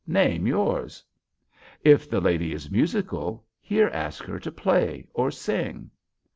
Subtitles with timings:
[0.07, 1.03] Name yours.
[1.83, 5.91] If the lady is musical, here ask her to play or sing.